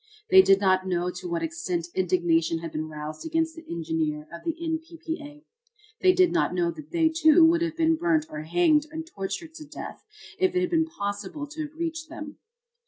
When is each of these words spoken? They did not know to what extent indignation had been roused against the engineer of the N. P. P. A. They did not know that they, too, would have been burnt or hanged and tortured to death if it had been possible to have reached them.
They 0.31 0.41
did 0.41 0.59
not 0.59 0.87
know 0.87 1.11
to 1.11 1.27
what 1.27 1.43
extent 1.43 1.89
indignation 1.93 2.57
had 2.57 2.71
been 2.71 2.89
roused 2.89 3.23
against 3.23 3.55
the 3.55 3.63
engineer 3.69 4.27
of 4.33 4.43
the 4.43 4.55
N. 4.59 4.79
P. 4.79 4.97
P. 4.97 5.21
A. 5.21 5.45
They 6.01 6.11
did 6.11 6.31
not 6.31 6.55
know 6.55 6.71
that 6.71 6.89
they, 6.89 7.07
too, 7.07 7.45
would 7.45 7.61
have 7.61 7.77
been 7.77 7.97
burnt 7.97 8.25
or 8.27 8.41
hanged 8.41 8.87
and 8.89 9.05
tortured 9.05 9.53
to 9.53 9.63
death 9.63 10.03
if 10.39 10.55
it 10.55 10.61
had 10.61 10.71
been 10.71 10.87
possible 10.87 11.45
to 11.45 11.67
have 11.67 11.75
reached 11.77 12.09
them. 12.09 12.37